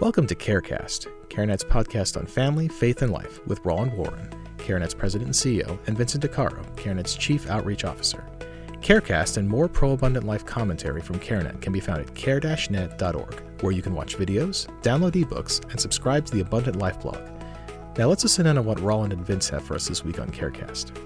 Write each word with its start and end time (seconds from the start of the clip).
Welcome 0.00 0.26
to 0.28 0.34
CareCast, 0.34 1.08
CareNet's 1.28 1.62
podcast 1.62 2.16
on 2.16 2.24
family, 2.24 2.68
faith, 2.68 3.02
and 3.02 3.12
life 3.12 3.46
with 3.46 3.62
Roland 3.66 3.92
Warren, 3.92 4.30
CareNet's 4.56 4.94
president 4.94 5.26
and 5.26 5.34
CEO, 5.34 5.78
and 5.86 5.98
Vincent 5.98 6.24
DeCaro, 6.24 6.64
CareNet's 6.74 7.14
chief 7.14 7.50
outreach 7.50 7.84
officer. 7.84 8.24
CareCast 8.80 9.36
and 9.36 9.46
more 9.46 9.68
pro 9.68 9.90
abundant 9.90 10.24
life 10.24 10.46
commentary 10.46 11.02
from 11.02 11.20
CareNet 11.20 11.60
can 11.60 11.70
be 11.70 11.80
found 11.80 12.00
at 12.00 12.14
care-net.org, 12.14 13.42
where 13.60 13.72
you 13.72 13.82
can 13.82 13.94
watch 13.94 14.16
videos, 14.16 14.66
download 14.80 15.12
ebooks, 15.12 15.62
and 15.70 15.78
subscribe 15.78 16.24
to 16.24 16.32
the 16.32 16.40
Abundant 16.40 16.76
Life 16.76 16.98
blog. 17.02 17.20
Now 17.98 18.06
let's 18.06 18.22
listen 18.22 18.46
in 18.46 18.56
on 18.56 18.64
what 18.64 18.80
Roland 18.80 19.12
and 19.12 19.22
Vince 19.22 19.50
have 19.50 19.62
for 19.62 19.74
us 19.74 19.86
this 19.86 20.02
week 20.02 20.18
on 20.18 20.30
CareCast. 20.30 20.96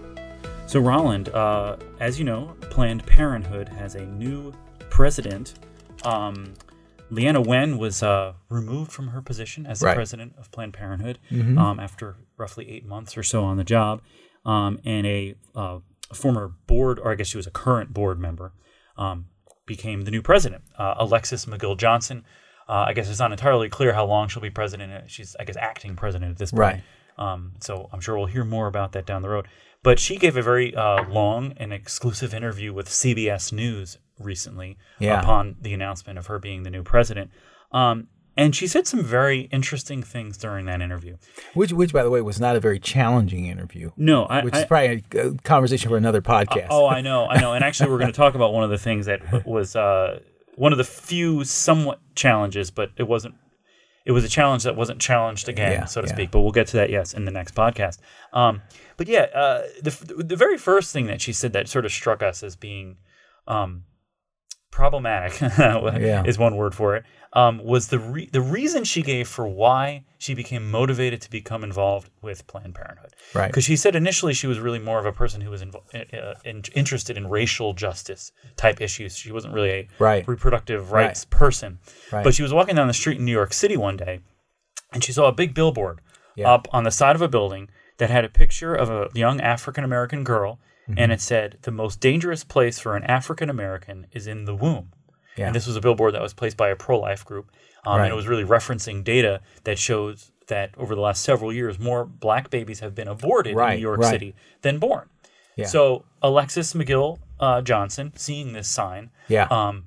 So, 0.68 0.78
Roland, 0.78 1.30
uh, 1.30 1.78
as 1.98 2.20
you 2.20 2.24
know, 2.24 2.54
Planned 2.70 3.04
Parenthood 3.06 3.70
has 3.70 3.96
a 3.96 4.06
new 4.06 4.52
president. 4.88 5.54
Um, 6.04 6.54
Leana 7.10 7.44
Wen 7.44 7.78
was 7.78 8.02
uh, 8.02 8.32
removed 8.48 8.90
from 8.92 9.08
her 9.08 9.20
position 9.22 9.66
as 9.66 9.80
the 9.80 9.86
Right. 9.86 9.94
president 9.94 10.34
of 10.38 10.50
Planned 10.50 10.72
Parenthood 10.74 11.18
um, 11.58 11.78
after 11.80 12.16
roughly 12.36 12.70
eight 12.70 12.84
months 12.86 13.16
or 13.16 13.22
so 13.22 13.44
on 13.44 13.56
the 13.56 13.64
job. 13.64 14.00
Um, 14.44 14.78
and 14.84 15.06
a 15.06 15.34
uh, 15.54 15.78
former 16.12 16.48
board, 16.66 16.98
or 16.98 17.12
I 17.12 17.14
guess 17.14 17.28
she 17.28 17.36
was 17.36 17.46
a 17.46 17.50
current 17.50 17.92
board 17.94 18.18
member, 18.18 18.52
um, 18.98 19.26
became 19.66 20.02
the 20.02 20.10
new 20.10 20.22
president, 20.22 20.62
uh, 20.78 20.94
Alexis 20.98 21.46
McGill 21.46 21.76
Johnson. 21.78 22.24
Uh, 22.68 22.84
I 22.88 22.92
guess 22.94 23.08
it's 23.10 23.18
not 23.18 23.32
entirely 23.32 23.68
clear 23.68 23.92
how 23.92 24.04
long 24.06 24.28
she'll 24.28 24.42
be 24.42 24.50
president. 24.50 24.92
Uh, 24.92 25.06
She's, 25.06 25.34
I 25.38 25.44
guess, 25.44 25.56
acting 25.56 25.96
president 25.96 26.30
at 26.32 26.38
this 26.38 26.50
point. 26.50 26.60
Right. 26.60 26.82
Um, 27.16 27.52
so 27.60 27.88
I'm 27.92 28.00
sure 28.00 28.16
we'll 28.16 28.26
hear 28.26 28.44
more 28.44 28.66
about 28.66 28.92
that 28.92 29.06
down 29.06 29.22
the 29.22 29.28
road. 29.28 29.46
But 29.82 29.98
she 29.98 30.16
gave 30.16 30.36
a 30.36 30.42
very 30.42 30.74
uh, 30.74 31.04
long 31.08 31.52
and 31.58 31.72
exclusive 31.72 32.32
interview 32.34 32.72
with 32.72 32.88
CBS 32.88 33.52
News 33.52 33.98
recently 34.18 34.76
Yeah. 34.98 35.20
upon 35.20 35.56
the 35.60 35.72
announcement 35.72 36.18
of 36.18 36.26
her 36.26 36.38
being 36.38 36.62
the 36.62 36.70
new 36.70 36.82
president. 36.82 37.30
Um, 37.72 38.08
and 38.36 38.54
she 38.54 38.66
said 38.66 38.86
some 38.86 39.02
very 39.02 39.42
interesting 39.52 40.02
things 40.02 40.36
during 40.36 40.66
that 40.66 40.80
interview. 40.80 41.16
Which, 41.54 41.72
which, 41.72 41.92
by 41.92 42.02
the 42.02 42.10
way, 42.10 42.20
was 42.20 42.40
not 42.40 42.56
a 42.56 42.60
very 42.60 42.80
challenging 42.80 43.46
interview. 43.46 43.92
No, 43.96 44.24
I, 44.24 44.42
Which 44.42 44.54
I- 44.54 44.60
is 44.60 44.64
probably 44.66 45.04
a, 45.14 45.32
conversation 45.44 45.88
for 45.88 45.96
another 45.96 46.20
podcast. 46.20 46.66
Oh, 46.70 46.86
I 46.88 47.00
know, 47.00 47.26
I 47.28 47.40
know. 47.40 47.52
And 47.52 47.62
actually, 47.64 47.90
we're 47.90 47.98
going 47.98 48.10
to 48.12 48.16
talk 48.16 48.34
about 48.34 48.52
one 48.52 48.64
of 48.64 48.70
the 48.70 48.78
things 48.78 49.06
that 49.06 49.46
was 49.46 49.76
uh, 49.76 50.18
one 50.56 50.72
of 50.72 50.78
the 50.78 50.84
few 50.84 51.44
somewhat 51.44 52.00
challenges, 52.16 52.70
but 52.72 52.90
it 52.96 53.04
wasn't. 53.04 53.36
It 54.04 54.12
was 54.12 54.22
a 54.24 54.28
challenge 54.28 54.64
that 54.64 54.76
wasn't 54.76 55.00
challenged 55.00 55.48
again, 55.48 55.72
Yeah, 55.72 55.84
so 55.86 56.02
to 56.02 56.06
yeah. 56.08 56.12
speak. 56.12 56.30
But 56.30 56.40
we'll 56.42 56.52
get 56.52 56.66
to 56.68 56.76
that, 56.76 56.90
yes, 56.90 57.14
in 57.14 57.24
the 57.24 57.30
next 57.30 57.54
podcast. 57.54 58.00
Um, 58.34 58.60
but 58.98 59.06
yeah, 59.08 59.28
uh, 59.34 59.62
the 59.80 59.90
the 60.24 60.36
very 60.36 60.58
first 60.58 60.92
thing 60.92 61.06
that 61.06 61.20
she 61.22 61.32
said 61.32 61.52
that 61.54 61.68
sort 61.68 61.84
of 61.86 61.92
struck 61.92 62.22
us 62.22 62.42
as 62.42 62.54
being 62.56 62.96
um, 63.46 63.84
problematic 64.74 65.40
is 66.28 66.36
one 66.38 66.56
word 66.56 66.74
for 66.74 66.96
it. 66.96 67.04
Um, 67.32 67.58
was 67.64 67.88
the 67.88 67.98
re- 67.98 68.28
the 68.30 68.40
reason 68.40 68.84
she 68.84 69.02
gave 69.02 69.26
for 69.28 69.46
why 69.46 70.04
she 70.18 70.34
became 70.34 70.70
motivated 70.70 71.20
to 71.22 71.30
become 71.30 71.64
involved 71.64 72.10
with 72.22 72.46
Planned 72.46 72.74
Parenthood? 72.74 73.12
Right. 73.34 73.48
Because 73.48 73.64
she 73.64 73.76
said 73.76 73.94
initially 73.96 74.34
she 74.34 74.46
was 74.46 74.58
really 74.60 74.78
more 74.78 74.98
of 75.00 75.06
a 75.06 75.12
person 75.12 75.40
who 75.40 75.50
was 75.50 75.62
invo- 75.62 75.82
uh, 75.94 76.34
in, 76.44 76.62
interested 76.74 77.16
in 77.16 77.28
racial 77.28 77.72
justice 77.72 78.30
type 78.56 78.80
issues. 78.80 79.16
She 79.16 79.32
wasn't 79.32 79.54
really 79.54 79.70
a 79.70 79.88
Right. 79.98 80.26
reproductive 80.28 80.92
rights 80.92 81.24
person. 81.24 81.78
Right. 82.12 82.22
But 82.24 82.34
she 82.34 82.42
was 82.42 82.52
walking 82.52 82.76
down 82.76 82.86
the 82.88 82.94
street 82.94 83.18
in 83.18 83.24
New 83.24 83.32
York 83.32 83.52
City 83.52 83.76
one 83.76 83.96
day, 83.96 84.20
and 84.92 85.02
she 85.02 85.12
saw 85.12 85.26
a 85.28 85.32
big 85.32 85.54
billboard 85.54 86.00
Yeah. 86.36 86.52
up 86.52 86.68
on 86.72 86.84
the 86.84 86.90
side 86.90 87.16
of 87.16 87.22
a 87.22 87.28
building 87.28 87.68
that 87.98 88.10
had 88.10 88.24
a 88.24 88.28
picture 88.28 88.74
of 88.74 88.90
a 88.90 89.08
young 89.14 89.40
African 89.40 89.84
American 89.84 90.24
girl, 90.24 90.58
Mm-hmm. 90.86 90.98
and 90.98 91.12
it 91.12 91.20
said, 91.22 91.56
"The 91.62 91.70
most 91.70 91.98
dangerous 91.98 92.44
place 92.44 92.78
for 92.78 92.94
an 92.94 93.04
African 93.04 93.48
American 93.48 94.06
is 94.12 94.26
in 94.26 94.44
the 94.44 94.54
womb." 94.54 94.92
Yeah. 95.34 95.46
And 95.46 95.54
this 95.56 95.66
was 95.66 95.76
a 95.76 95.80
billboard 95.80 96.12
that 96.14 96.20
was 96.20 96.34
placed 96.34 96.58
by 96.58 96.68
a 96.68 96.76
pro-life 96.76 97.24
group, 97.24 97.50
um, 97.86 97.96
Right. 97.96 98.04
and 98.04 98.12
it 98.12 98.14
was 98.14 98.26
really 98.28 98.44
referencing 98.44 99.02
data 99.02 99.40
that 99.64 99.78
shows 99.78 100.30
that 100.48 100.74
over 100.76 100.94
the 100.94 101.00
last 101.00 101.22
several 101.22 101.50
years, 101.54 101.78
more 101.78 102.04
black 102.04 102.50
babies 102.50 102.80
have 102.80 102.94
been 102.94 103.08
aborted 103.08 103.56
in 103.56 103.70
New 103.70 103.76
York 103.76 104.00
right. 104.00 104.10
City 104.10 104.34
than 104.60 104.78
born. 104.78 105.08
Yeah. 105.56 105.64
So 105.64 106.04
Alexis 106.20 106.74
McGill 106.74 107.18
uh, 107.40 107.62
Johnson, 107.62 108.12
seeing 108.14 108.52
this 108.52 108.68
sign, 108.68 109.10
yeah. 109.28 109.46
um, 109.50 109.86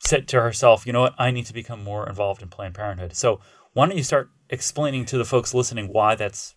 said 0.00 0.26
to 0.28 0.40
herself, 0.40 0.86
"You 0.86 0.94
know 0.94 1.02
what? 1.02 1.14
I 1.18 1.30
need 1.30 1.44
to 1.46 1.52
become 1.52 1.84
more 1.84 2.08
involved 2.08 2.40
in 2.40 2.48
Planned 2.48 2.74
Parenthood." 2.74 3.14
So 3.14 3.40
why 3.74 3.86
don't 3.86 3.98
you 3.98 4.02
start 4.02 4.30
explaining 4.48 5.04
to 5.06 5.18
the 5.18 5.26
folks 5.26 5.52
listening 5.52 5.92
why 5.92 6.14
that's 6.14 6.54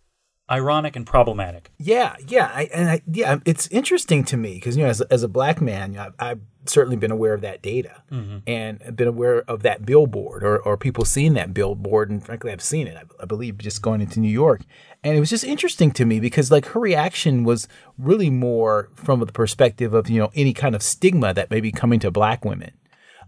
ironic 0.50 0.96
and 0.96 1.06
problematic? 1.06 1.72
Yeah, 1.78 2.16
yeah, 2.28 2.52
I, 2.54 2.64
and 2.74 2.90
I, 2.90 3.02
yeah, 3.12 3.38
it's 3.46 3.68
interesting 3.68 4.24
to 4.26 4.38
me 4.38 4.56
because 4.56 4.76
you 4.78 4.84
know, 4.84 4.90
as 4.90 5.02
a, 5.02 5.12
as 5.14 5.24
a 5.24 5.28
black 5.28 5.62
man, 5.62 5.92
you 5.94 5.98
know, 6.00 6.06
I've, 6.06 6.14
I've 6.20 6.40
certainly 6.66 6.98
been 6.98 7.12
aware 7.12 7.34
of 7.34 7.42
that 7.42 7.62
data 7.62 8.04
and 8.46 8.96
been 8.96 9.08
aware 9.08 9.40
of 9.50 9.64
that 9.64 9.86
billboard 9.86 10.44
or, 10.44 10.60
or 10.60 10.78
people 10.78 11.06
seeing 11.06 11.34
that 11.34 11.54
billboard, 11.54 12.10
and 12.10 12.24
frankly, 12.24 12.52
I've 12.52 12.62
seen 12.62 12.88
it. 12.88 12.96
I, 12.98 13.04
I 13.22 13.26
believe 13.26 13.58
just 13.58 13.82
going 13.82 14.02
into 14.02 14.20
New 14.20 14.30
York, 14.32 14.62
and 15.04 15.16
it 15.16 15.20
was 15.20 15.30
just 15.30 15.44
interesting 15.44 15.92
to 15.92 16.06
me 16.06 16.20
because 16.20 16.52
like 16.52 16.66
her 16.68 16.80
reaction 16.80 17.44
was 17.44 17.68
really 17.98 18.30
more 18.30 18.90
from 18.96 19.20
the 19.20 19.26
perspective 19.28 19.94
of 19.94 20.10
you 20.10 20.20
know 20.20 20.32
any 20.36 20.54
kind 20.54 20.76
of 20.76 20.84
stigma 20.84 21.34
that 21.34 21.50
may 21.50 21.62
be 21.62 21.72
coming 21.72 22.00
to 22.02 22.12
black 22.12 22.44
women. 22.46 22.72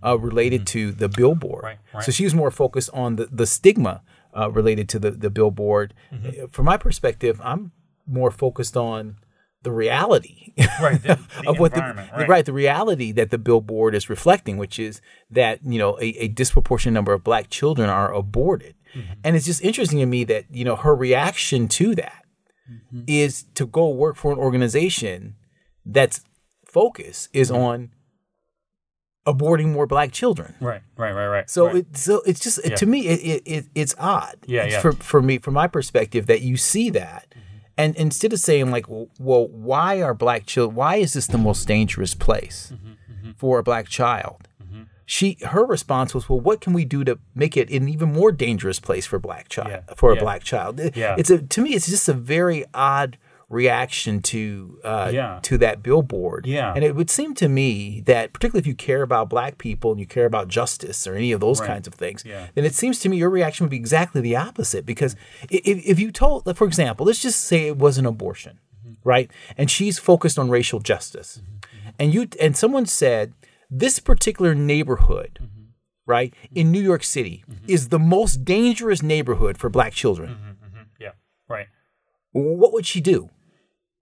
Uh, 0.04 0.18
related 0.18 0.66
to 0.66 0.92
the 0.92 1.08
billboard, 1.08 1.64
Right, 1.64 1.78
right. 1.94 2.04
so 2.04 2.12
she 2.12 2.24
was 2.24 2.34
more 2.34 2.50
focused 2.50 2.90
on 2.92 3.18
the, 3.18 3.28
the 3.32 3.46
stigma 3.46 4.02
uh, 4.38 4.52
related 4.52 4.88
to 4.90 5.00
the, 5.00 5.12
the 5.12 5.30
billboard. 5.30 5.94
Uh, 6.12 6.48
From 6.52 6.66
my 6.66 6.78
perspective, 6.78 7.40
I'm 7.44 7.72
more 8.08 8.32
focused 8.32 8.76
on 8.78 9.18
the 9.64 9.72
reality 9.72 10.54
Right, 10.82 11.02
the- 11.04 11.20
the 11.44 11.50
of 11.50 11.60
what 11.60 11.72
the 11.74 11.78
environment, 11.88 12.28
right. 12.28 12.46
the 12.46 12.54
reality 12.54 13.12
that 13.12 13.30
the 13.30 13.38
billboard 13.38 13.94
is 13.94 14.10
reflecting, 14.10 14.58
which 14.58 14.80
is 14.80 15.02
that 15.30 15.60
you 15.64 15.78
know 15.78 15.98
a, 16.00 16.08
a 16.26 16.28
disproportionate 16.30 16.94
number 16.96 17.14
of 17.14 17.24
black 17.24 17.50
children 17.50 17.90
are 17.90 18.14
aborted, 18.14 18.76
Mm-hmm. 18.96 19.14
and 19.24 19.36
it's 19.38 19.46
just 19.46 19.62
interesting 19.64 20.00
to 20.00 20.06
me 20.06 20.26
that 20.26 20.44
you 20.52 20.66
know 20.66 20.76
her 20.76 20.94
reaction 20.94 21.68
to 21.70 21.96
that 21.96 22.26
is 23.08 23.44
Mm-hmm. 23.44 23.54
to 23.54 23.66
go 23.68 23.88
work 23.90 24.16
for 24.18 24.32
an 24.34 24.38
organization 24.38 25.36
that's 25.86 26.22
focus 26.66 27.30
is 27.32 27.50
Mm-hmm. 27.52 27.62
on 27.62 27.90
aborting 29.26 29.72
more 29.72 29.86
black 29.88 30.12
children. 30.12 30.56
Right, 30.60 30.82
right, 30.98 31.12
right, 31.12 31.28
right. 31.28 31.50
So 31.50 31.68
right. 31.68 31.76
it 31.78 31.98
so 31.98 32.22
it's 32.26 32.40
just 32.40 32.60
Yeah. 32.66 32.76
to 32.76 32.86
me 32.86 33.08
it, 33.08 33.20
it, 33.20 33.44
it 33.46 33.66
it's 33.76 33.96
odd. 34.00 34.36
Yeah, 34.46 34.66
yeah. 34.66 34.82
For 34.82 34.94
for 34.94 35.22
me 35.22 35.38
from 35.38 35.54
my 35.54 35.68
perspective 35.68 36.26
that 36.28 36.42
you 36.42 36.58
see 36.58 36.90
that, 36.92 37.28
Mm-hmm. 37.30 37.68
and 37.78 37.96
instead 37.98 38.34
of 38.34 38.40
saying 38.40 38.72
like, 38.72 38.90
well, 38.90 39.08
well, 39.20 39.48
why 39.48 40.02
are 40.02 40.14
black 40.14 40.46
children? 40.46 40.76
Why 40.76 40.96
is 40.98 41.14
this 41.14 41.28
the 41.28 41.38
most 41.38 41.68
dangerous 41.68 42.14
place 42.16 42.74
Mm-hmm, 42.74 43.32
for 43.38 43.60
a 43.60 43.64
black 43.64 43.88
child? 43.88 44.48
She 45.06 45.38
her 45.42 45.66
response 45.66 46.14
was, 46.16 46.30
well, 46.30 46.40
what 46.40 46.62
can 46.62 46.72
we 46.72 46.86
do 46.86 47.04
to 47.04 47.20
make 47.36 47.58
it 47.58 47.70
an 47.70 47.90
even 47.90 48.14
more 48.14 48.32
dangerous 48.32 48.80
place 48.80 49.06
for 49.06 49.20
black 49.20 49.50
child 49.50 49.70
Yeah, 49.70 49.94
for 49.96 50.12
a 50.14 50.16
yeah. 50.16 50.22
black 50.22 50.42
child? 50.44 50.80
Yeah. 50.96 51.16
It's 51.18 51.30
a 51.30 51.40
to 51.40 51.62
me 51.62 51.72
it's 51.72 51.88
just 51.88 52.08
a 52.08 52.14
very 52.14 52.64
odd 52.74 53.18
reaction 53.52 54.22
to 54.22 54.80
uh, 54.84 55.12
Yeah. 55.14 55.40
to 55.44 55.58
that 55.60 55.84
billboard. 55.84 56.46
Yeah. 56.48 56.74
and 56.74 56.84
it 56.84 56.96
would 56.96 57.10
seem 57.10 57.34
to 57.36 57.48
me 57.50 58.02
that 58.06 58.32
particularly 58.34 58.60
if 58.62 58.68
you 58.68 58.76
care 58.76 59.02
about 59.02 59.30
black 59.30 59.58
people 59.58 59.92
and 59.92 60.00
you 60.00 60.06
care 60.06 60.26
about 60.26 60.48
justice 60.48 61.06
or 61.06 61.16
any 61.16 61.32
of 61.34 61.40
those 61.42 61.60
Right. 61.60 61.68
kinds 61.68 61.88
of 61.88 61.94
things, 61.94 62.24
Yeah. 62.26 62.48
then 62.56 62.66
it 62.66 62.74
seems 62.74 63.00
to 63.00 63.10
me 63.10 63.18
your 63.18 63.30
reaction 63.30 63.66
would 63.66 63.72
be 63.72 63.78
exactly 63.78 64.22
the 64.22 64.36
opposite. 64.38 64.86
Because 64.86 65.16
if, 65.50 65.86
if 65.86 66.00
you 66.00 66.12
told, 66.12 66.44
for 66.58 66.66
example, 66.66 67.06
let's 67.06 67.22
just 67.22 67.42
say 67.44 67.68
it 67.68 67.78
was 67.78 67.98
an 67.98 68.06
abortion, 68.06 68.60
Mm-hmm. 68.84 68.94
right? 69.10 69.30
And 69.58 69.70
she's 69.70 70.00
focused 70.00 70.40
on 70.40 70.50
racial 70.50 70.80
justice, 70.80 71.42
and 72.00 72.14
you 72.14 72.28
and 72.40 72.56
someone 72.58 72.86
said 72.86 73.34
this 73.70 74.00
particular 74.00 74.56
neighborhood, 74.56 75.40
Mm-hmm. 75.42 75.62
right, 76.08 76.34
in 76.56 76.72
New 76.72 76.82
York 76.82 77.04
City 77.04 77.44
is 77.68 77.90
the 77.90 78.00
most 78.00 78.44
dangerous 78.46 79.02
neighborhood 79.04 79.58
for 79.58 79.70
black 79.70 79.94
children. 79.94 80.30
Mm-hmm. 80.32 80.82
yeah, 81.00 81.12
right. 81.50 81.68
What 82.34 82.72
would 82.74 82.86
she 82.86 83.02
do? 83.02 83.30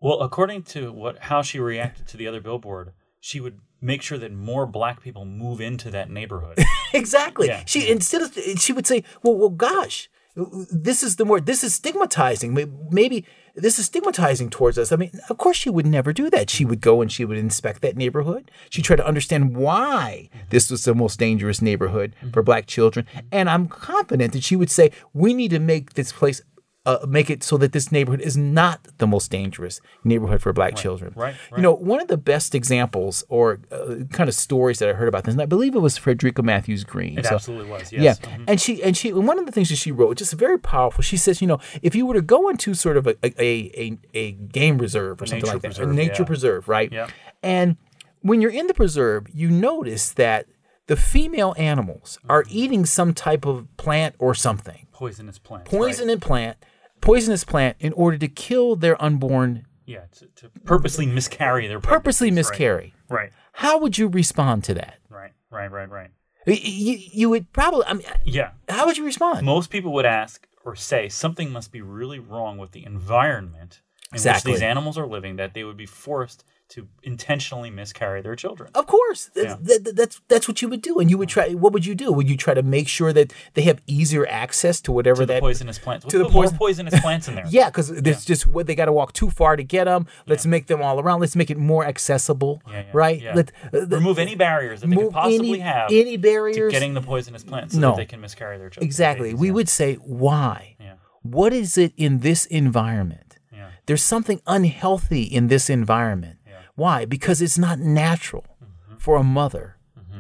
Well, 0.02 0.22
according 0.22 0.64
to 0.64 0.92
what 0.92 1.20
how 1.20 1.42
she 1.42 1.60
reacted 1.60 2.08
to 2.08 2.18
the 2.18 2.28
other 2.28 2.42
billboard, 2.42 2.94
she 3.20 3.40
would 3.40 3.60
make 3.82 4.02
sure 4.02 4.18
that 4.18 4.34
more 4.34 4.66
black 4.66 5.02
people 5.02 5.26
move 5.26 5.62
into 5.62 5.90
that 5.92 6.10
neighborhood. 6.10 6.60
Exactly. 6.92 7.46
Yeah. 7.46 7.62
She 7.68 7.88
instead 7.88 8.24
of 8.24 8.36
she 8.60 8.74
would 8.74 8.88
say, 8.88 9.04
"Well, 9.22 9.36
well, 9.36 9.50
gosh, 9.50 10.10
this 10.36 11.04
is 11.04 11.18
the 11.18 11.24
more 11.24 11.40
this 11.40 11.64
is 11.64 11.76
stigmatizing. 11.76 12.58
Maybe 12.90 13.28
this 13.54 13.78
is 13.78 13.86
stigmatizing 13.86 14.50
towards 14.50 14.80
us." 14.80 14.92
I 14.92 14.96
mean, 14.96 15.12
of 15.30 15.38
course, 15.38 15.56
she 15.56 15.70
would 15.70 15.86
never 15.86 16.14
do 16.14 16.32
that. 16.32 16.50
She 16.50 16.66
would 16.66 16.82
go 16.82 17.04
and 17.04 17.12
she 17.12 17.26
would 17.26 17.38
inspect 17.38 17.84
that 17.84 17.96
neighborhood. 17.96 18.50
She 18.72 18.82
tried 18.82 18.96
to 18.96 19.06
understand 19.06 19.56
why 19.56 20.32
this 20.50 20.72
was 20.72 20.84
the 20.84 20.96
most 20.96 21.20
dangerous 21.20 21.62
neighborhood 21.62 22.16
mm-hmm. 22.18 22.32
for 22.32 22.42
black 22.42 22.66
children, 22.66 23.06
and 23.32 23.48
I'm 23.48 23.68
confident 23.68 24.34
that 24.34 24.44
she 24.44 24.56
would 24.56 24.72
say, 24.72 24.92
"We 25.14 25.36
need 25.36 25.52
to 25.52 25.60
make 25.60 25.94
this 25.94 26.12
place." 26.12 26.42
Uh, 26.90 27.06
make 27.08 27.30
it 27.30 27.44
so 27.44 27.56
that 27.58 27.72
this 27.72 27.92
neighborhood 27.92 28.20
is 28.30 28.36
not 28.36 28.78
the 28.98 29.06
most 29.06 29.30
dangerous 29.30 29.80
neighborhood 30.04 30.42
for 30.42 30.52
black 30.54 30.76
children. 30.76 31.14
right, 31.16 31.36
right, 31.52 31.58
You 31.58 31.62
know, 31.62 31.74
one 31.74 32.02
of 32.02 32.08
the 32.08 32.18
best 32.18 32.56
examples 32.56 33.24
or 33.30 33.60
uh, 33.72 34.06
kind 34.12 34.28
of 34.28 34.34
stories 34.34 34.80
that 34.80 34.90
I 34.90 34.94
heard 34.94 35.08
about 35.08 35.24
this, 35.26 35.34
and 35.34 35.42
I 35.42 35.46
believe 35.46 35.76
it 35.76 35.84
was 35.90 35.98
Frederica 35.98 36.42
Mathewes-Green. 36.42 37.20
It 37.20 37.26
So- 37.28 37.36
absolutely 37.36 37.70
was. 37.70 37.92
Yes. 37.94 38.20
yeah, 38.24 38.38
and 38.48 38.60
she 38.60 38.82
and 38.82 38.98
she 38.98 39.10
and 39.10 39.28
one 39.28 39.38
of 39.38 39.46
the 39.46 39.52
things 39.52 39.70
that 39.70 39.76
she 39.76 39.92
wrote, 39.92 40.18
just 40.18 40.34
very 40.34 40.58
powerful. 40.58 41.02
She 41.04 41.18
says, 41.18 41.42
you 41.42 41.48
know, 41.48 41.60
if 41.82 41.94
you 41.96 42.06
were 42.08 42.16
to 42.16 42.22
go 42.38 42.50
into 42.50 42.74
sort 42.74 42.98
of 42.98 43.06
a 43.06 43.16
a, 43.24 43.38
a, 43.86 43.98
a 44.14 44.32
game 44.32 44.78
reserve 44.80 45.22
or 45.22 45.26
something 45.28 45.48
like 45.48 45.62
that, 45.62 45.76
preserve, 45.76 45.90
a 45.92 45.94
nature 45.94 46.24
yeah. 46.24 46.32
preserve, 46.34 46.68
right? 46.68 46.92
Yeah. 46.92 47.08
And 47.44 47.78
when 48.22 48.42
you're 48.42 48.52
in 48.62 48.66
the 48.68 48.74
preserve, 48.74 49.28
you 49.34 49.50
notice 49.52 50.12
that 50.12 50.48
the 50.88 50.96
female 50.96 51.54
animals 51.58 52.18
are 52.28 52.44
eating 52.50 52.84
some 52.86 53.14
type 53.14 53.46
of 53.46 53.68
plant 53.78 54.16
or 54.18 54.34
something, 54.34 54.88
Poisonous 54.92 55.38
plants. 55.38 55.70
poisonous 55.70 56.20
plant, 56.20 56.58
poisonous 57.02 57.44
plant, 57.44 57.78
in 57.80 57.94
order 57.94 58.18
to 58.18 58.28
kill 58.28 58.76
their 58.76 59.02
unborn, 59.02 59.66
Yeah, 59.86 60.04
to, 60.18 60.28
to 60.38 60.50
purposely 60.66 61.06
miscarry 61.06 61.68
their 61.68 61.80
purposely 61.80 62.32
miscarry. 62.32 62.94
Right. 63.10 63.32
How 63.54 63.80
would 63.80 63.98
you 63.98 64.08
respond 64.08 64.64
to 64.66 64.74
that? 64.76 65.00
Right. 65.10 65.32
Right. 65.52 65.72
Right. 65.72 65.90
Right. 65.90 66.10
You, 66.46 66.98
you 67.12 67.30
would 67.30 67.52
probably. 67.54 67.86
I 67.86 67.94
mean, 67.94 68.08
Yeah. 68.24 68.52
how 68.70 68.86
would 68.86 68.98
you 68.98 69.06
respond? 69.06 69.46
Most 69.46 69.70
people 69.70 69.92
would 69.94 70.06
ask 70.06 70.48
or 70.66 70.76
say 70.76 71.10
something 71.10 71.52
must 71.52 71.72
be 71.72 71.82
really 71.82 72.20
wrong 72.20 72.58
with 72.58 72.72
the 72.72 72.86
environment 72.86 73.82
in 74.12 74.16
Exactly. 74.16 74.52
which 74.52 74.60
these 74.60 74.64
animals 74.64 74.98
are 74.98 75.06
living 75.08 75.36
that 75.36 75.54
they 75.54 75.64
would 75.64 75.78
be 75.78 75.86
forced 75.86 76.44
to 76.70 76.88
intentionally 77.02 77.72
miscarry 77.72 78.22
their 78.22 78.36
children. 78.36 78.70
Of 78.76 78.86
course, 78.86 79.32
that's, 79.34 79.48
Yeah. 79.48 79.58
that, 79.62 79.84
that- 79.86 79.96
that's 79.96 80.22
that's 80.28 80.48
what 80.48 80.62
you 80.62 80.70
would 80.70 80.82
do, 80.84 81.00
and 81.00 81.10
you 81.10 81.18
would 81.18 81.30
try. 81.30 81.50
What 81.54 81.74
would 81.74 81.86
you 81.86 81.96
do? 81.96 82.12
Would 82.12 82.30
you 82.30 82.38
try 82.38 82.54
to 82.54 82.62
make 82.62 82.88
sure 82.88 83.12
that 83.12 83.34
they 83.56 83.64
have 83.64 83.82
easier 83.88 84.28
access 84.28 84.80
to 84.82 84.92
whatever 84.92 85.22
To 85.24 85.26
the 85.26 85.34
that? 85.34 85.42
poisonous 85.42 85.80
plants. 85.80 86.06
to 86.06 86.18
We'll 86.20 86.28
the 86.28 86.32
poison- 86.34 86.58
poisonous 86.58 87.00
plants 87.00 87.28
in 87.28 87.34
there. 87.38 87.46
Yeah, 87.50 87.70
because 87.70 87.90
there's 87.90 88.24
just 88.24 88.46
what 88.46 88.68
they 88.68 88.76
got 88.76 88.86
to 88.86 88.94
walk 88.94 89.14
too 89.14 89.30
far 89.32 89.56
to 89.56 89.64
get 89.64 89.86
them. 89.86 90.06
Let's 90.28 90.46
make 90.46 90.68
them 90.68 90.82
all 90.82 91.00
around. 91.00 91.22
Let's 91.22 91.36
make 91.36 91.50
it 91.50 91.58
more 91.58 91.86
accessible, 91.86 92.62
Yeah, 92.68 92.74
yeah, 92.74 92.84
right? 92.94 93.22
yeah. 93.22 93.34
Let, 93.36 93.52
uh, 93.74 93.88
Remove 93.88 94.20
any 94.20 94.36
barriers 94.36 94.82
that 94.82 94.88
they 94.90 94.96
could 94.96 95.12
possibly 95.12 95.50
any, 95.50 95.60
have 95.60 95.92
any 95.92 96.18
to 96.18 96.22
barriers. 96.22 96.72
getting 96.72 96.94
the 96.94 97.02
poisonous 97.02 97.44
plants 97.44 97.74
so 97.74 97.80
No. 97.80 97.90
that 97.92 97.98
they 97.98 98.06
can 98.06 98.22
miscarry 98.22 98.58
their 98.60 98.70
children. 98.70 98.86
exactly. 98.88 99.34
We 99.34 99.48
yeah. 99.48 99.54
would 99.54 99.70
say 99.70 99.96
why. 99.96 100.76
Yeah. 100.80 100.94
What 101.24 101.52
is 101.52 101.78
it 101.78 101.94
in 101.98 102.20
this 102.20 102.46
environment? 102.46 103.38
Yeah. 103.52 103.70
There's 103.88 104.04
something 104.04 104.42
unhealthy 104.48 105.24
in 105.24 105.48
this 105.48 105.70
environment. 105.70 106.38
Why? 106.80 107.06
Because 107.06 107.42
it's 107.42 107.58
not 107.58 107.78
natural 107.80 108.46
Mm-hmm. 108.64 108.98
for 108.98 109.16
a 109.18 109.24
mother 109.24 109.78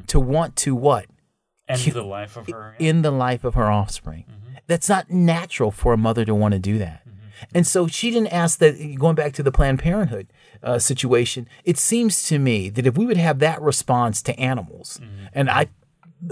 to 0.08 0.20
want 0.20 0.56
to 0.58 0.76
what? 0.76 1.06
End 1.68 1.82
the 1.82 2.02
life 2.04 2.36
of 2.38 2.48
her. 2.48 2.76
in 2.80 3.02
the 3.02 3.12
life 3.12 3.44
of 3.44 3.54
her 3.56 3.70
offspring. 3.72 4.26
Mm-hmm. 4.30 4.54
That's 4.68 4.90
not 4.90 5.10
natural 5.12 5.72
for 5.72 5.94
a 5.94 5.98
mother 5.98 6.24
to 6.26 6.34
want 6.36 6.54
to 6.54 6.60
do 6.60 6.78
that. 6.80 7.02
And 7.56 7.66
so 7.66 7.88
she 7.88 8.12
didn't 8.12 8.34
ask 8.34 8.60
that, 8.60 8.74
going 8.98 9.16
back 9.16 9.34
to 9.34 9.44
the 9.44 9.52
Planned 9.52 9.80
Parenthood 9.80 10.28
uh, 10.64 10.78
situation, 10.80 11.48
it 11.64 11.78
seems 11.78 12.28
to 12.28 12.38
me 12.40 12.70
that 12.70 12.86
if 12.86 12.98
we 12.98 13.06
would 13.06 13.18
have 13.18 13.40
that 13.40 13.62
response 13.62 14.22
to 14.24 14.38
animals, 14.40 15.00
Mm-hmm. 15.02 15.26
and 15.34 15.50
I, 15.50 15.68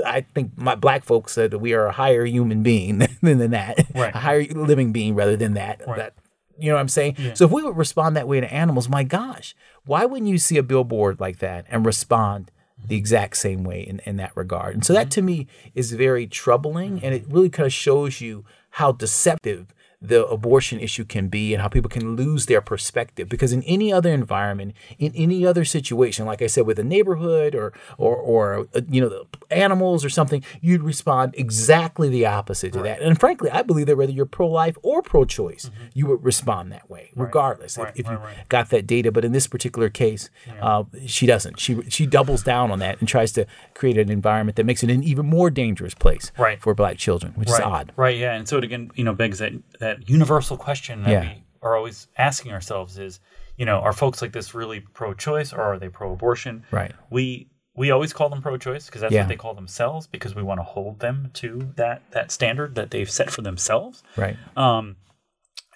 I 0.06 0.22
think 0.34 0.58
my 0.58 0.76
black 0.76 1.04
folks 1.06 1.32
said 1.34 1.52
that 1.52 1.60
we 1.60 1.74
are 1.74 1.86
a 1.88 1.92
higher 1.94 2.26
human 2.26 2.62
being 2.64 2.98
than, 3.22 3.38
than 3.38 3.52
that, 3.52 3.86
Right. 3.96 4.14
a 4.14 4.20
higher 4.20 4.46
living 4.46 4.92
being 4.92 5.16
rather 5.16 5.38
than 5.38 5.54
that. 5.54 5.82
Right. 5.88 5.98
that 5.98 6.14
you 6.60 6.70
know 6.70 6.76
what 6.76 6.82
I'm 6.82 6.90
saying? 6.90 7.16
So 7.36 7.46
if 7.46 7.52
we 7.52 7.64
would 7.64 7.78
respond 7.78 8.16
that 8.16 8.28
way 8.28 8.40
to 8.40 8.54
animals, 8.54 8.90
my 8.90 9.04
gosh, 9.04 9.56
why 9.86 10.06
wouldn't 10.06 10.30
you 10.30 10.38
see 10.38 10.58
a 10.58 10.64
billboard 10.64 11.20
like 11.20 11.40
that 11.40 11.66
and 11.70 11.86
respond 11.86 12.52
the 12.78 12.86
mm-hmm. 12.86 12.94
exact 12.96 13.38
same 13.38 13.64
way 13.64 13.82
in, 13.82 14.00
in 14.06 14.18
that 14.18 14.36
regard? 14.36 14.74
And 14.76 14.86
so 14.86 14.94
that 14.94 15.08
mm-hmm. 15.08 15.10
to 15.12 15.22
me 15.22 15.48
is 15.76 15.92
very 15.94 16.28
troubling 16.28 16.98
mm-hmm. 16.98 17.06
and 17.06 17.14
it 17.14 17.26
really 17.28 17.50
kind 17.50 17.66
of 17.68 17.74
shows 17.74 18.22
you 18.22 18.46
how 18.72 18.92
deceptive 18.92 19.74
the 20.00 20.26
abortion 20.28 20.80
issue 20.80 21.04
can 21.04 21.28
be 21.28 21.54
and 21.54 21.62
how 21.62 21.68
people 21.68 21.90
can 21.90 22.16
lose 22.16 22.46
their 22.46 22.62
perspective 22.62 23.28
because 23.28 23.52
in 23.52 23.64
any 23.64 23.92
other 23.92 24.12
environment 24.14 24.74
in 25.00 25.12
any 25.16 25.44
other 25.44 25.66
situation 25.66 26.24
like 26.24 26.40
i 26.40 26.46
said 26.46 26.68
with 26.68 26.78
a 26.78 26.84
neighborhood 26.84 27.56
or 27.56 27.74
or 27.98 28.16
or 28.16 28.68
uh, 28.76 28.82
you 28.90 29.02
know 29.02 29.10
the 29.10 29.26
animals 29.50 30.06
or 30.06 30.10
something 30.10 30.44
you'd 30.62 30.84
respond 30.84 31.34
exactly 31.36 32.10
the 32.10 32.28
opposite 32.28 32.72
to 32.74 32.80
that 32.84 33.02
and 33.02 33.20
frankly 33.20 33.50
i 33.50 33.64
believe 33.64 33.88
that 33.88 33.98
whether 33.98 34.12
you're 34.12 34.28
pro-life 34.28 34.78
or 34.84 35.02
pro-choice 35.02 35.72
you 35.96 36.06
would 36.06 36.24
respond 36.24 36.72
that 36.72 36.88
way 36.90 37.10
regardless 37.16 37.74
Mm-hmm. 37.78 37.82
Right, 37.84 37.94
if, 37.96 38.00
if 38.02 38.06
you 38.12 38.18
right, 38.18 38.38
right. 38.38 38.50
got 38.50 38.70
that 38.70 38.86
data 38.86 39.12
but 39.12 39.26
in 39.26 39.32
this 39.32 39.48
particular 39.48 39.90
case 39.90 40.30
uh, 40.62 40.84
she 41.08 41.26
doesn't 41.26 41.60
she 41.60 41.82
she 41.90 42.06
doubles 42.06 42.44
down 42.44 42.70
on 42.72 42.78
that 42.80 43.00
and 43.00 43.08
tries 43.08 43.32
to 43.32 43.48
create 43.74 43.98
an 43.98 44.10
environment 44.12 44.58
that 44.58 44.66
makes 44.66 44.84
it 44.84 44.92
an 44.92 45.04
even 45.04 45.26
more 45.26 45.50
dangerous 45.50 45.96
place 45.96 46.32
Right. 46.38 46.62
for 46.62 46.76
black 46.76 46.98
children 46.98 47.34
which 47.34 47.50
right. 47.50 47.60
is 47.60 47.66
odd 47.66 47.94
Right. 47.96 48.18
Yeah. 48.18 48.34
And 48.36 48.48
so 48.48 48.58
it 48.58 48.64
again, 48.64 48.92
you 48.96 49.04
know, 49.04 49.14
begs 49.14 49.40
that 49.40 49.54
that 49.80 49.87
universal 50.06 50.58
question 50.58 51.04
that 51.04 51.10
Yeah. 51.12 51.22
we 51.22 51.44
are 51.62 51.76
always 51.76 52.08
asking 52.18 52.52
ourselves 52.54 52.98
is, 52.98 53.20
you 53.58 53.66
know, 53.66 53.80
are 53.80 53.94
folks 53.94 54.22
like 54.22 54.32
this 54.32 54.54
really 54.54 54.80
pro-choice 54.80 55.52
or 55.54 55.62
are 55.62 55.80
they 55.80 55.90
pro-abortion? 55.90 56.66
Right. 56.72 56.94
We 57.10 57.50
we 57.76 57.92
always 57.92 58.12
call 58.12 58.28
them 58.30 58.42
pro-choice 58.42 58.88
because 58.88 59.02
that's 59.02 59.14
Yeah. 59.14 59.22
what 59.22 59.30
they 59.30 59.36
call 59.36 59.54
themselves 59.54 60.08
because 60.08 60.34
we 60.34 60.42
want 60.42 60.60
to 60.60 60.64
hold 60.64 61.00
them 61.00 61.30
to 61.36 61.74
that 61.76 62.02
that 62.12 62.32
standard 62.32 62.74
that 62.76 62.90
they've 62.92 63.10
set 63.10 63.30
for 63.30 63.42
themselves. 63.44 64.04
right 64.16 64.36
Um, 64.56 64.96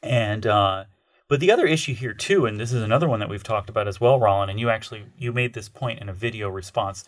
and 0.03 0.45
uh, 0.47 0.85
but 1.27 1.39
the 1.39 1.51
other 1.51 1.65
issue 1.65 1.93
here 1.93 2.13
too, 2.13 2.45
and 2.45 2.59
this 2.59 2.73
is 2.73 2.81
another 2.81 3.07
one 3.07 3.19
that 3.19 3.29
we've 3.29 3.43
talked 3.43 3.69
about 3.69 3.87
as 3.87 4.01
well, 4.01 4.19
Roland. 4.19 4.49
And 4.51 4.59
you 4.59 4.69
actually 4.69 5.05
you 5.17 5.31
made 5.31 5.53
this 5.53 5.69
point 5.69 5.99
in 5.99 6.09
a 6.09 6.13
video 6.13 6.49
response 6.49 7.05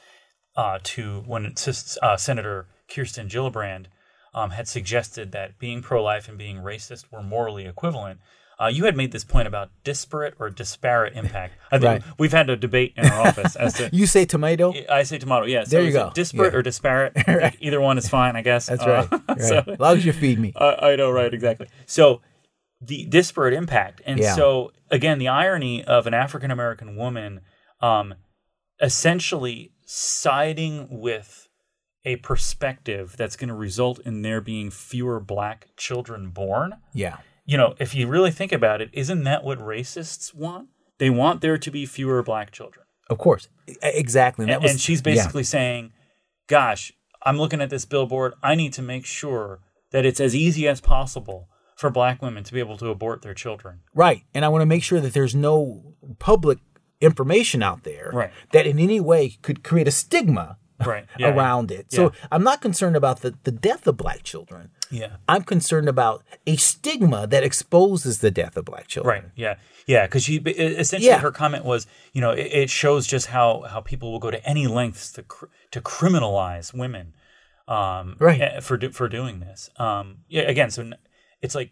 uh, 0.56 0.78
to 0.84 1.24
when 1.26 1.54
uh, 2.02 2.18
Senator 2.18 2.68
Kirsten 2.88 3.28
Gillibrand 3.28 3.86
um, 4.34 4.52
had 4.52 4.68
suggested 4.68 5.32
that 5.32 5.60
being 5.60 5.82
pro-life 5.82 6.28
and 6.28 6.38
being 6.38 6.58
racist 6.58 7.06
were 7.12 7.22
morally 7.24 7.66
equivalent. 7.66 8.20
Uh, 8.62 8.68
you 8.68 8.86
had 8.86 8.96
made 8.96 9.12
this 9.12 9.24
point 9.24 9.48
about 9.48 9.72
disparate 9.84 10.36
or 10.40 10.50
disparate 10.50 11.14
impact. 11.16 11.56
I 11.72 11.80
think 11.80 12.04
Right. 12.06 12.14
we've 12.20 12.32
had 12.32 12.50
a 12.52 12.56
debate 12.56 12.94
in 12.96 13.06
our 13.06 13.28
office 13.28 13.56
as 13.56 13.74
to. 13.74 13.90
you 13.94 14.06
say 14.06 14.26
tomato 14.26 14.74
I 14.90 15.04
say 15.04 15.18
tomato, 15.18 15.46
yeah. 15.48 15.64
So 15.64 15.72
There 15.72 15.82
you 15.84 15.92
go. 15.92 16.12
Disparate 16.14 16.54
Yeah. 16.54 16.60
or 16.60 16.62
disparate? 16.62 17.14
Think 17.26 17.58
Either 17.60 17.82
one 17.82 17.98
is 17.98 18.08
fine, 18.08 18.36
I 18.36 18.42
guess. 18.44 18.68
That's 18.68 18.84
Uh, 18.84 19.08
right. 19.12 19.22
right. 19.30 19.42
so- 19.42 19.64
as 19.68 19.80
long 19.80 19.98
as 19.98 20.06
you 20.06 20.14
feed 20.14 20.40
me. 20.40 20.54
I, 20.56 20.92
I 20.92 20.96
know, 20.96 21.10
right? 21.12 21.34
Exactly. 21.34 21.68
So 21.88 22.22
the 22.80 23.06
disparate 23.06 23.54
impact, 23.54 24.02
and 24.06 24.20
Yeah. 24.20 24.36
so 24.36 24.72
again, 24.92 25.18
the 25.18 25.30
irony 25.30 25.84
of 25.84 26.06
an 26.06 26.14
African 26.14 26.52
American 26.52 26.96
woman, 26.96 27.42
um, 27.82 28.14
essentially 28.80 29.72
siding 29.86 30.88
with 30.90 31.43
a 32.06 32.18
perspective 32.18 33.16
that's 33.18 33.36
going 33.36 33.48
to 33.48 33.54
result 33.54 34.00
in 34.00 34.22
there 34.22 34.42
being 34.42 34.70
fewer 34.70 35.20
black 35.20 35.70
children 35.78 36.30
born. 36.30 36.76
Yeah. 36.94 37.18
You 37.46 37.58
know, 37.58 37.76
if 37.80 37.96
you 37.96 38.08
really 38.08 38.32
think 38.32 38.52
about 38.52 38.82
it, 38.82 38.90
isn't 38.94 39.24
that 39.24 39.44
what 39.44 39.60
racists 39.60 40.34
want? 40.34 40.70
They 40.98 41.10
want 41.10 41.42
there 41.42 41.58
to 41.58 41.72
be 41.72 41.86
fewer 41.86 42.22
black 42.24 42.52
children. 42.52 42.86
Of 43.10 43.18
course. 43.18 43.48
Exactly. 43.82 44.50
And, 44.50 44.62
was, 44.62 44.72
and 44.72 44.80
she's 44.80 45.00
yeah. 45.00 45.14
basically 45.14 45.44
saying, 45.44 45.92
"Gosh, 46.48 46.94
I'm 47.24 47.38
looking 47.38 47.62
at 47.62 47.70
this 47.70 47.86
billboard. 47.86 48.34
I 48.42 48.56
need 48.56 48.74
to 48.74 48.82
make 48.82 49.06
sure 49.06 49.60
that 49.92 50.06
it's 50.06 50.20
as 50.20 50.36
easy 50.36 50.68
as 50.68 50.80
possible 50.80 51.50
for 51.76 51.90
black 51.90 52.22
women 52.22 52.44
to 52.46 52.54
be 52.54 52.60
able 52.60 52.78
to 52.78 52.90
abort 52.90 53.22
their 53.22 53.34
children." 53.34 53.82
Right. 53.94 54.24
And 54.34 54.46
I 54.46 54.50
want 54.50 54.62
to 54.62 54.66
make 54.66 54.84
sure 54.84 55.02
that 55.02 55.14
there's 55.14 55.36
no 55.36 55.96
public 56.20 56.60
information 57.02 57.62
out 57.62 57.84
there 57.84 58.12
Right. 58.14 58.32
that 58.54 58.66
in 58.66 58.80
any 58.80 59.02
way 59.02 59.38
could 59.42 59.64
create 59.64 59.88
a 59.88 59.92
stigma 59.92 60.58
Right. 60.88 61.06
Yeah, 61.18 61.28
yeah. 61.30 61.34
around 61.36 61.72
it. 61.72 61.92
So 61.92 62.12
I'm 62.32 62.44
not 62.44 62.62
concerned 62.62 62.96
about 62.96 63.22
the, 63.22 63.36
the 63.44 63.52
death 63.52 63.88
of 63.88 63.98
black 63.98 64.24
children. 64.24 64.70
Yeah. 64.92 65.16
I'm 65.28 65.44
concerned 65.44 65.90
about 65.90 66.24
a 66.46 66.56
stigma 66.56 67.26
that 67.28 67.44
exposes 67.44 68.20
the 68.20 68.30
death 68.32 68.56
of 68.58 68.66
black 68.66 68.88
children. 68.88 69.24
Right. 69.24 69.32
Yeah. 69.36 69.56
Yeah. 69.88 70.06
Because 70.06 70.24
she 70.24 70.38
essentially 70.38 71.08
Yeah. 71.08 71.20
her 71.20 71.32
comment 71.32 71.66
was, 71.66 71.88
you 72.14 72.22
know, 72.22 72.32
it, 72.32 72.48
it 72.54 72.70
shows 72.70 73.08
just 73.08 73.28
how 73.28 73.62
how 73.70 73.82
people 73.82 74.12
will 74.12 74.20
go 74.20 74.32
to 74.32 74.44
any 74.48 74.68
lengths 74.68 75.12
to 75.14 75.24
cr- 75.24 75.46
to 75.72 75.82
criminalize 75.82 76.74
women, 76.74 77.14
um, 77.68 78.16
Right. 78.20 78.42
eh, 78.42 78.60
for 78.60 78.78
for 78.92 79.08
doing 79.10 79.40
this. 79.40 79.70
Um, 79.78 80.18
yeah. 80.28 80.44
Again, 80.44 80.70
so 80.70 80.92
it's 81.42 81.56
like 81.56 81.72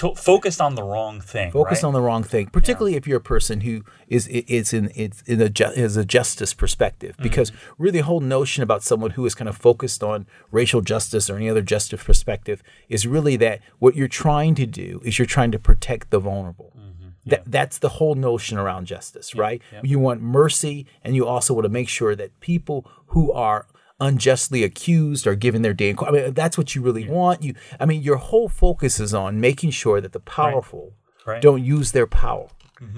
to, 0.00 0.14
focused 0.14 0.60
on 0.60 0.74
the 0.76 0.82
wrong 0.82 1.20
thing. 1.20 1.52
Focus 1.52 1.82
right? 1.82 1.88
on 1.88 1.92
the 1.92 2.00
wrong 2.00 2.22
thing, 2.22 2.46
particularly 2.46 2.96
if 2.96 3.06
you're 3.06 3.18
a 3.18 3.20
person 3.20 3.60
who 3.60 3.84
is 4.08 4.26
is 4.28 4.72
in 4.72 4.88
is 4.90 5.22
in 5.26 5.40
a 5.42 5.50
ju- 5.50 5.72
is 5.76 5.96
a 5.96 6.04
justice 6.04 6.54
perspective. 6.54 7.12
Mm-hmm. 7.12 7.22
Because 7.22 7.52
really, 7.76 7.98
the 7.98 8.04
whole 8.04 8.20
notion 8.20 8.62
about 8.62 8.82
someone 8.82 9.10
who 9.10 9.26
is 9.26 9.34
kind 9.34 9.48
of 9.48 9.56
focused 9.56 10.02
on 10.02 10.26
racial 10.50 10.80
justice 10.80 11.28
or 11.28 11.36
any 11.36 11.50
other 11.50 11.62
justice 11.62 12.02
perspective 12.02 12.62
is 12.88 13.06
really 13.06 13.36
that 13.36 13.60
what 13.78 13.94
you're 13.94 14.08
trying 14.08 14.54
to 14.54 14.66
do 14.66 15.02
is 15.04 15.18
you're 15.18 15.26
trying 15.26 15.52
to 15.52 15.58
protect 15.58 16.10
the 16.10 16.18
vulnerable. 16.18 16.72
That, 17.26 17.42
that's 17.46 17.78
the 17.78 17.90
whole 17.90 18.14
notion 18.14 18.56
around 18.56 18.86
justice, 18.86 19.34
right? 19.34 19.60
You 19.82 19.98
want 19.98 20.22
mercy, 20.22 20.86
and 21.04 21.14
you 21.14 21.26
also 21.26 21.52
want 21.52 21.66
to 21.66 21.68
make 21.68 21.88
sure 21.88 22.16
that 22.16 22.40
people 22.40 22.90
who 23.08 23.30
are 23.30 23.66
unjustly 24.00 24.64
accused 24.64 25.26
or 25.26 25.34
given 25.34 25.62
their 25.62 25.74
day 25.74 25.90
in 25.90 25.96
court. 25.96 26.10
I 26.10 26.12
mean, 26.14 26.34
that's 26.34 26.56
what 26.58 26.74
you 26.74 26.82
really 26.82 27.06
want. 27.08 27.42
You, 27.42 27.54
I 27.78 27.84
mean, 27.86 28.02
your 28.02 28.16
whole 28.16 28.48
focus 28.48 28.98
is 29.00 29.12
on 29.14 29.40
making 29.40 29.70
sure 29.70 30.00
that 30.00 30.12
the 30.12 30.20
powerful 30.20 30.94
Right. 31.26 31.42
don't 31.42 31.62
use 31.62 31.92
their 31.92 32.06
power 32.06 32.48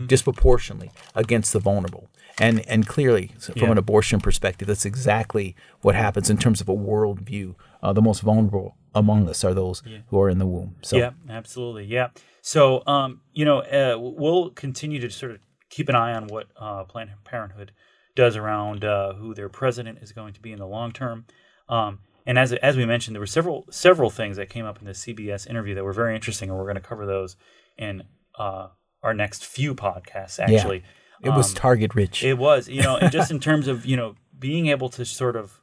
disproportionately 0.07 0.91
against 1.15 1.53
the 1.53 1.59
vulnerable. 1.59 2.09
And 2.41 2.67
and 2.69 2.87
clearly, 2.87 3.33
from 3.39 3.55
Yeah. 3.57 3.71
an 3.73 3.79
abortion 3.79 4.21
perspective, 4.21 4.67
that's 4.69 4.85
exactly 4.87 5.55
what 5.83 5.95
happens 5.95 6.31
in 6.31 6.39
terms 6.39 6.61
of 6.61 6.69
a 6.69 6.75
worldview. 6.75 7.55
Uh, 7.83 7.93
the 7.93 8.01
most 8.01 8.21
vulnerable 8.23 8.77
among 8.95 9.29
us 9.29 9.45
are 9.45 9.53
those 9.55 9.83
who 10.09 10.21
are 10.21 10.31
in 10.31 10.39
the 10.39 10.47
womb. 10.47 10.77
So 10.83 10.97
Yeah, 10.97 11.11
absolutely. 11.29 11.85
Yeah. 11.85 12.09
So, 12.41 12.83
um, 12.87 13.21
you 13.33 13.45
know, 13.45 13.59
uh, 13.61 13.97
we'll 13.99 14.51
continue 14.51 14.99
to 15.01 15.11
sort 15.11 15.33
of 15.33 15.39
keep 15.69 15.89
an 15.89 15.95
eye 15.95 16.15
on 16.15 16.27
what 16.29 16.47
uh, 16.57 16.85
Planned 16.85 17.11
Parenthood 17.25 17.73
does 18.15 18.37
around 18.37 18.85
uh, 18.85 19.15
who 19.15 19.35
their 19.35 19.49
president 19.49 19.99
is 20.03 20.13
going 20.13 20.35
to 20.35 20.41
be 20.41 20.53
in 20.53 20.59
the 20.59 20.67
long 20.67 20.93
term. 20.93 21.27
Um, 21.69 22.01
and 22.27 22.39
as 22.39 22.53
as 22.53 22.77
we 22.77 22.85
mentioned, 22.85 23.15
there 23.15 23.21
were 23.21 23.27
several 23.27 23.67
several 23.71 24.11
things 24.11 24.37
that 24.37 24.49
came 24.49 24.65
up 24.65 24.79
in 24.79 24.85
the 24.85 24.93
CBS 24.93 25.49
interview 25.49 25.75
that 25.75 25.85
were 25.85 25.93
very 25.93 26.15
interesting, 26.15 26.49
and 26.51 26.59
we're 26.59 26.65
going 26.65 26.77
to 26.77 26.81
cover 26.81 27.07
those 27.07 27.37
in 27.77 28.05
uh, 28.39 28.69
our 29.03 29.15
next 29.15 29.45
few 29.45 29.75
podcasts. 29.75 30.39
Actually, 30.39 30.85
it 31.23 31.31
was 31.31 31.51
Um, 31.51 31.55
target 31.57 31.95
rich. 31.95 32.23
it 32.23 32.39
was, 32.39 32.69
you 32.69 32.83
know, 32.83 32.97
and 32.97 33.11
just 33.11 33.31
in 33.31 33.41
terms 33.49 33.67
of, 33.67 33.85
you 33.87 33.97
know, 33.97 34.15
being 34.39 34.67
able 34.69 34.89
to 34.91 35.05
sort 35.05 35.35
of 35.37 35.61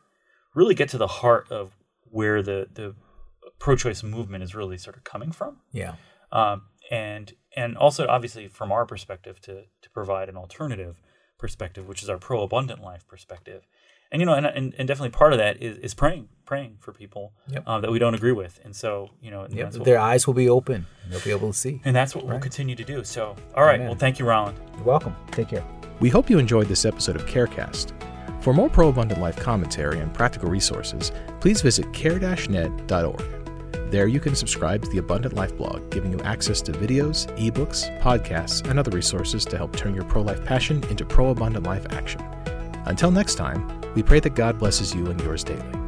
really 0.55 0.75
get 0.75 0.89
to 0.89 0.97
the 0.97 1.07
heart 1.07 1.49
of 1.51 1.77
where 2.03 2.41
the 2.41 2.67
the 2.73 2.95
pro-choice 3.59 4.03
movement 4.03 4.43
is 4.43 4.55
really 4.55 4.77
sort 4.77 4.97
of 4.97 5.03
coming 5.03 5.31
from. 5.31 5.57
Yeah. 5.71 5.95
Um, 6.31 6.63
and 6.91 7.33
and 7.55 7.77
also 7.77 8.07
obviously 8.07 8.47
from 8.47 8.71
our 8.71 8.85
perspective 8.85 9.39
to 9.41 9.63
to 9.81 9.89
provide 9.93 10.27
an 10.29 10.35
alternative 10.37 11.01
perspective, 11.39 11.87
which 11.87 12.03
is 12.03 12.09
our 12.09 12.19
pro-abundant 12.19 12.83
life 12.83 13.07
perspective. 13.07 13.65
And 14.11 14.19
you 14.21 14.25
know, 14.25 14.33
and, 14.33 14.45
and, 14.45 14.73
and 14.77 14.87
definitely 14.87 15.11
part 15.11 15.33
of 15.33 15.39
that 15.39 15.61
is, 15.61 15.77
is 15.79 15.93
praying, 15.93 16.29
praying 16.45 16.77
for 16.79 16.91
people 16.91 17.31
Yep. 17.47 17.63
um, 17.67 17.81
that 17.83 17.91
we 17.91 17.99
don't 17.99 18.15
agree 18.15 18.31
with. 18.31 18.59
And 18.63 18.75
so, 18.75 19.09
you 19.21 19.29
know, 19.31 19.45
Yep. 19.49 19.71
Their 19.73 19.99
eyes 19.99 20.25
will 20.27 20.33
be 20.33 20.49
open. 20.49 20.85
They'll 21.09 21.19
be 21.21 21.29
able 21.31 21.51
to 21.51 21.57
see. 21.57 21.79
and 21.85 21.95
that's 21.95 22.15
what 22.15 22.25
we'll 22.25 22.39
continue 22.39 22.75
to 22.75 22.83
do. 22.83 23.03
So, 23.03 23.35
all 23.55 23.63
right. 23.63 23.75
Amen. 23.75 23.87
Well, 23.87 23.95
thank 23.97 24.17
you, 24.19 24.25
Roland. 24.25 24.59
You're 24.75 24.83
welcome. 24.83 25.15
Take 25.31 25.49
care. 25.49 25.63
We 25.99 26.09
hope 26.09 26.29
you 26.29 26.39
enjoyed 26.39 26.67
this 26.67 26.85
episode 26.85 27.15
of 27.15 27.25
CareCast. 27.27 27.93
For 28.41 28.53
more 28.53 28.69
pro 28.69 28.87
abundant 28.87 29.19
life 29.21 29.35
commentary 29.35 29.99
and 29.99 30.13
practical 30.13 30.49
resources, 30.49 31.11
please 31.41 31.61
visit 31.61 31.91
care-net.org. 31.93 33.38
There 33.89 34.05
you 34.05 34.19
can 34.19 34.35
subscribe 34.35 34.83
to 34.83 34.89
the 34.89 34.99
Abundant 34.99 35.33
Life 35.33 35.57
blog, 35.57 35.89
giving 35.89 36.11
you 36.11 36.19
access 36.19 36.61
to 36.61 36.71
videos, 36.71 37.25
ebooks, 37.39 37.89
podcasts, 38.01 38.67
and 38.69 38.77
other 38.77 38.91
resources 38.91 39.45
to 39.45 39.57
help 39.57 39.75
turn 39.75 39.95
your 39.95 40.05
pro 40.05 40.21
life 40.21 40.45
passion 40.45 40.83
into 40.91 41.05
pro 41.05 41.29
abundant 41.29 41.65
life 41.65 41.87
action. 41.89 42.21
Until 42.85 43.09
next 43.09 43.35
time, 43.35 43.81
we 43.95 44.03
pray 44.03 44.19
that 44.19 44.35
God 44.35 44.59
blesses 44.59 44.93
you 44.93 45.07
and 45.07 45.19
yours 45.21 45.43
daily. 45.43 45.78